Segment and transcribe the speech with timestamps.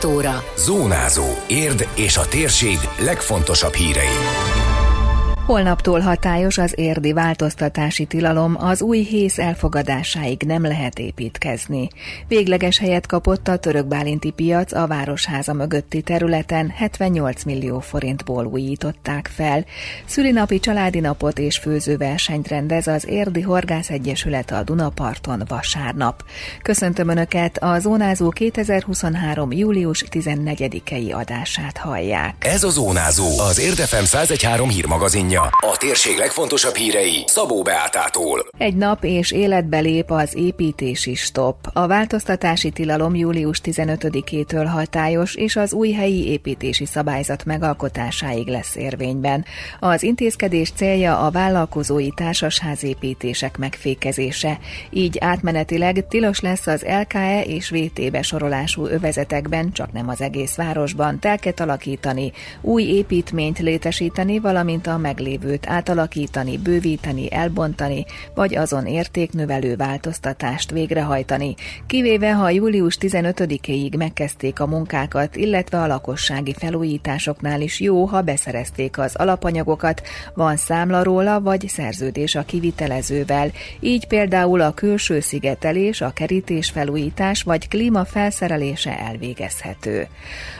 [0.00, 0.44] 7 óra.
[0.56, 1.26] Zónázó.
[1.46, 4.59] Érd és a térség legfontosabb hírei.
[5.46, 11.88] Holnaptól hatályos az érdi változtatási tilalom, az új hész elfogadásáig nem lehet építkezni.
[12.28, 19.30] Végleges helyet kapott a török bálinti piac a Városháza mögötti területen 78 millió forintból újították
[19.34, 19.64] fel.
[20.06, 26.24] Szülinapi családi napot és főzőversenyt rendez az Érdi Horgász Egyesület a Dunaparton vasárnap.
[26.62, 29.52] Köszöntöm Önöket, a Zónázó 2023.
[29.52, 32.34] július 14-i adását hallják.
[32.38, 38.46] Ez a Zónázó, az Érdefem 113 hírmagazinja a térség legfontosabb hírei Szabó Beátától.
[38.58, 41.56] Egy nap és életbe lép az építési stop.
[41.72, 49.44] A változtatási tilalom július 15-től hatályos, és az új helyi építési szabályzat megalkotásáig lesz érvényben.
[49.80, 54.58] Az intézkedés célja a vállalkozói társasházépítések megfékezése.
[54.90, 61.18] Így átmenetileg tilos lesz az LKE és VT besorolású övezetekben, csak nem az egész városban
[61.18, 68.04] telket alakítani, új építményt létesíteni, valamint a meglévő meglévőt átalakítani, bővíteni, elbontani,
[68.34, 71.54] vagy azon értéknövelő változtatást végrehajtani,
[71.86, 78.98] kivéve ha július 15-ig megkezdték a munkákat, illetve a lakossági felújításoknál is jó, ha beszerezték
[78.98, 80.02] az alapanyagokat,
[80.34, 87.42] van számla róla, vagy szerződés a kivitelezővel, így például a külső szigetelés, a kerítés felújítás
[87.42, 90.08] vagy klíma felszerelése elvégezhető.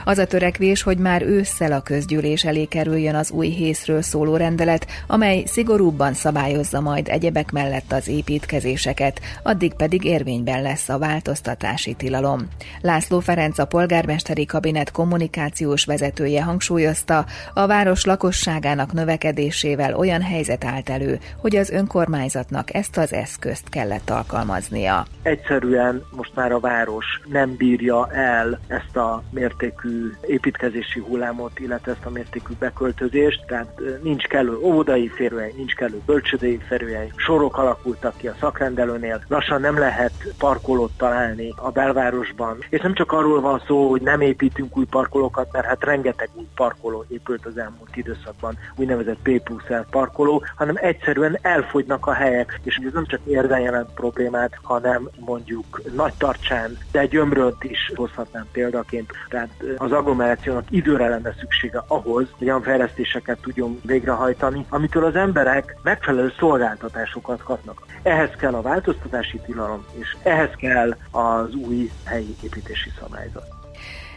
[0.05, 4.49] Az a törekvés, hogy már ősszel a közgyűlés elé kerüljön az új hészről szóló rendelet,
[4.51, 11.93] rendelet, amely szigorúbban szabályozza majd egyebek mellett az építkezéseket, addig pedig érvényben lesz a változtatási
[11.93, 12.47] tilalom.
[12.81, 20.89] László Ferenc a polgármesteri kabinet kommunikációs vezetője hangsúlyozta, a város lakosságának növekedésével olyan helyzet állt
[20.89, 25.05] elő, hogy az önkormányzatnak ezt az eszközt kellett alkalmaznia.
[25.21, 32.05] Egyszerűen most már a város nem bírja el ezt a mértékű építkezési hullámot, illetve ezt
[32.05, 38.17] a mértékű beköltözést, tehát nincs kellő kellő óvodai férőhely, nincs kellő bölcsödei férőhely, sorok alakultak
[38.17, 42.57] ki a szakrendelőnél, lassan nem lehet parkolót találni a belvárosban.
[42.69, 46.45] És nem csak arról van szó, hogy nem építünk új parkolókat, mert hát rengeteg új
[46.55, 49.41] parkoló épült az elmúlt időszakban, úgynevezett P
[49.89, 55.81] parkoló, hanem egyszerűen elfogynak a helyek, és ez nem csak érden jelent problémát, hanem mondjuk
[55.95, 59.11] nagy tartsán, de gyömrönt is hozhatnám példaként.
[59.29, 65.15] Tehát az agglomerációnak időre lenne szüksége ahhoz, hogy olyan fejlesztéseket tudjon végrehajtani, nyújtani, amitől az
[65.15, 67.85] emberek megfelelő szolgáltatásokat kapnak.
[68.03, 73.60] Ehhez kell a változtatási tilalom, és ehhez kell az új helyi építési szabályzat.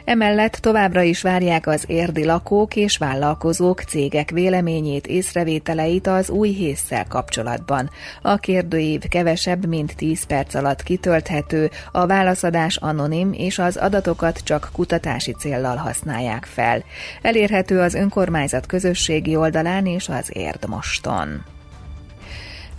[0.04, 7.04] Emellett továbbra is várják az érdi lakók és vállalkozók cégek véleményét, észrevételeit az új hésszel
[7.08, 7.90] kapcsolatban.
[8.22, 14.68] A kérdőív kevesebb, mint 10 perc alatt kitölthető, a válaszadás anonim, és az adatokat csak
[14.72, 16.84] kutatási céllal használják fel.
[17.22, 21.53] Elérhető az önkormányzat közösségi oldalán és az érd moston.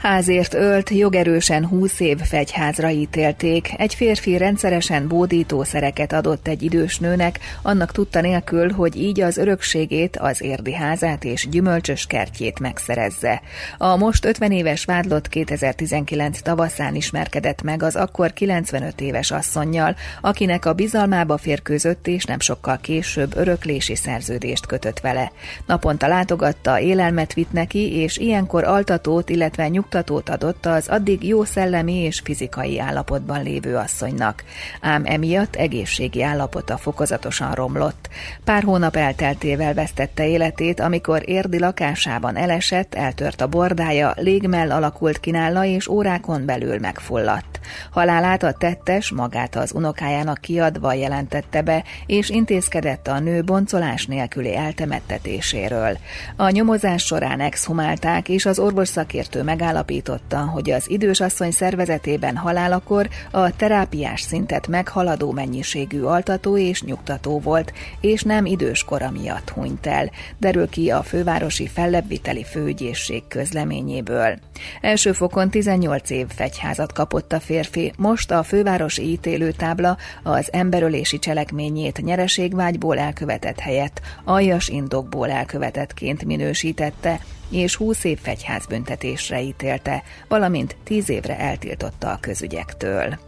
[0.05, 3.69] Házért ölt, jogerősen 20 év fegyházra ítélték.
[3.77, 10.17] Egy férfi rendszeresen bódítószereket adott egy idős nőnek, annak tudta nélkül, hogy így az örökségét,
[10.17, 13.41] az érdi házát és gyümölcsös kertjét megszerezze.
[13.77, 20.66] A most 50 éves vádlott 2019 tavaszán ismerkedett meg az akkor 95 éves asszonnyal, akinek
[20.66, 25.31] a bizalmába férkőzött és nem sokkal később öröklési szerződést kötött vele.
[25.66, 31.44] Naponta látogatta, élelmet vitt neki, és ilyenkor altatót, illetve nyugtatót nyugtatót adott az addig jó
[31.44, 34.44] szellemi és fizikai állapotban lévő asszonynak,
[34.81, 38.09] ám emiatt egészségi állapota fokozatosan romlott.
[38.44, 45.31] Pár hónap elteltével vesztette életét, amikor érdi lakásában elesett, eltört a bordája, légmell alakult ki
[45.31, 47.59] nála, és órákon belül megfulladt.
[47.91, 54.55] Halálát a tettes magát az unokájának kiadva jelentette be, és intézkedett a nő boncolás nélküli
[54.55, 55.97] eltemettetéséről.
[56.35, 62.35] A nyomozás során exhumálták, és az orvos szakértő megállapította, megállapította, hogy az idős asszony szervezetében
[62.35, 69.85] halálakor a terápiás szintet meghaladó mennyiségű altató és nyugtató volt, és nem időskora miatt hunyt
[69.85, 74.37] el, derül ki a fővárosi fellebbviteli főügyészség közleményéből.
[74.82, 82.02] Első fokon 18 év fegyházat kapott a férfi, most a fővárosi ítélőtábla az emberölési cselekményét
[82.02, 91.39] nyereségvágyból elkövetett helyett aljas indokból elkövetettként minősítette, és 20 év fegyházbüntetésre ítélte, valamint 10 évre
[91.39, 93.19] eltiltotta a közügyektől.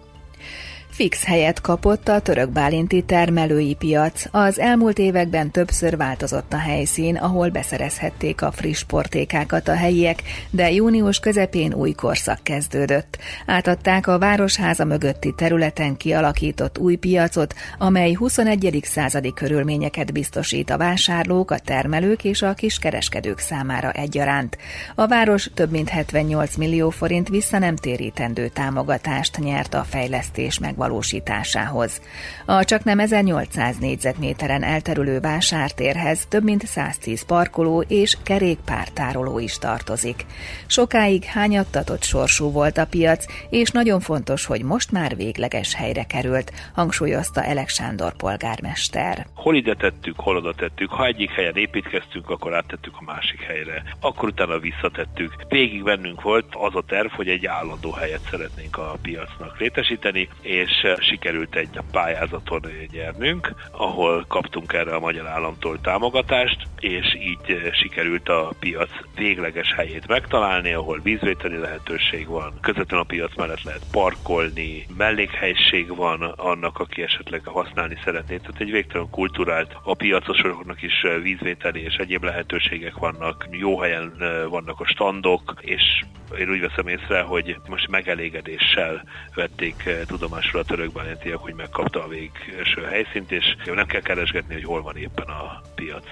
[0.97, 4.25] Fix helyet kapott a török bálinti termelői piac.
[4.31, 10.71] Az elmúlt években többször változott a helyszín, ahol beszerezhették a friss portékákat a helyiek, de
[10.71, 13.17] június közepén új korszak kezdődött.
[13.45, 18.79] Átadták a Városháza mögötti területen kialakított új piacot, amely 21.
[18.83, 24.57] századi körülményeket biztosít a vásárlók, a termelők és a kiskereskedők számára egyaránt.
[24.95, 32.01] A város több mint 78 millió forint visszanemtérítendő támogatást nyert a fejlesztés megvalósítására megvalósításához.
[32.45, 40.25] A csak nem 1800 négyzetméteren elterülő vásártérhez több mint 110 parkoló és kerékpártároló is tartozik.
[40.67, 46.51] Sokáig hányattatott sorsú volt a piac, és nagyon fontos, hogy most már végleges helyre került,
[46.73, 49.27] hangsúlyozta Elek Sándor polgármester.
[49.33, 50.89] Hol ide tettük, hol oda tettük.
[50.89, 53.83] Ha egyik helyen építkeztünk, akkor áttettük a másik helyre.
[53.99, 55.33] Akkor utána visszatettük.
[55.49, 60.76] Végig bennünk volt az a terv, hogy egy állandó helyet szeretnénk a piacnak létesíteni, és
[60.99, 68.53] sikerült egy pályázaton nyernünk, ahol kaptunk erre a magyar államtól támogatást, és így sikerült a
[68.59, 75.95] piac végleges helyét megtalálni, ahol vízvételi lehetőség van, közvetlenül a piac mellett lehet parkolni, mellékhelyiség
[75.95, 78.37] van annak, aki esetleg használni szeretné.
[78.37, 84.13] Tehát egy végtelen kultúrált a piacosoknak is vízvételi és egyéb lehetőségek vannak, jó helyen
[84.49, 86.03] vannak a standok, és
[86.39, 89.03] én úgy veszem észre, hogy most megelégedéssel
[89.35, 94.63] vették tudomásul a török bánetiek, hogy megkapta a végső helyszínt, és nem kell keresgetni, hogy
[94.63, 96.05] hol van éppen a piac.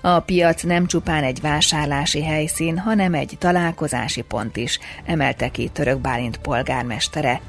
[0.00, 5.98] A piac nem csupán egy vásárlási helyszín, hanem egy találkozási pont is, emelte ki Török
[5.98, 7.40] Bálint polgármestere.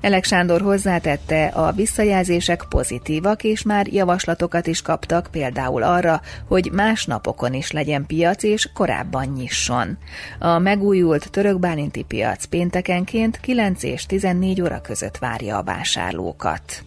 [0.00, 7.04] Elek Sándor hozzátette, a visszajelzések pozitívak, és már javaslatokat is kaptak például arra, hogy más
[7.04, 9.98] napokon is legyen piac, és korábban nyisson.
[10.38, 16.84] A megújult Török Bálinti piac péntekenként 9 és 14 óra között várja a vásárlókat.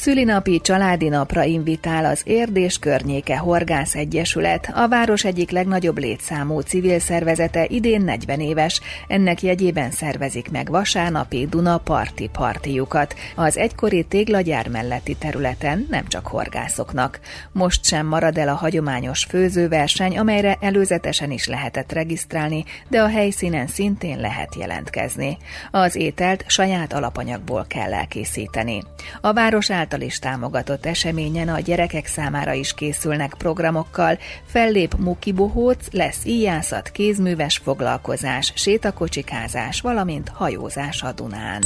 [0.00, 6.98] Szülinapi családi napra invitál az Érdés Környéke Horgász Egyesület, a város egyik legnagyobb létszámú civil
[6.98, 14.68] szervezete idén 40 éves, ennek jegyében szervezik meg vasárnapi Duna parti partijukat, az egykori téglagyár
[14.68, 17.20] melletti területen nem csak horgászoknak.
[17.52, 23.66] Most sem marad el a hagyományos főzőverseny, amelyre előzetesen is lehetett regisztrálni, de a helyszínen
[23.66, 25.36] szintén lehet jelentkezni.
[25.70, 28.82] Az ételt saját alapanyagból kell elkészíteni.
[29.20, 35.86] A város által is támogatott eseményen a gyerekek számára is készülnek programokkal, fellép Muki Bohóc,
[35.90, 41.62] lesz íjászat, kézműves foglalkozás, sétakocsikázás, valamint hajózás a Dunán.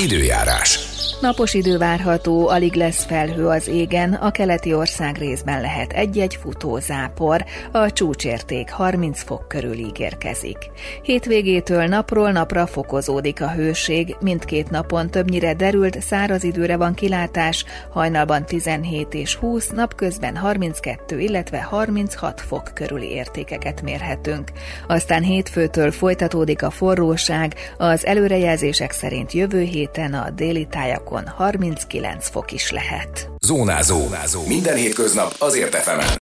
[0.00, 0.78] Időjárás.
[1.20, 7.44] Napos idő várható, alig lesz felhő az égen, a keleti ország részben lehet egy-egy futózápor,
[7.72, 10.58] a csúcsérték 30 fok körül ígérkezik.
[11.02, 18.44] Hétvégétől napról napra fokozódik a hőség, mindkét napon többnyire derült száraz időre van kilátás, hajnalban
[18.44, 24.50] 17 és 20, napközben 32, illetve 36 fok körüli értékeket mérhetünk.
[24.88, 32.52] Aztán hétfőtől folytatódik a forróság, az előrejelzések szerint jövő héten a déli tájakon 39 fok
[32.52, 33.30] is lehet.
[33.40, 34.00] Zónázó.
[34.00, 34.46] Zónázó.
[34.46, 36.08] Minden hétköznap azért efemen.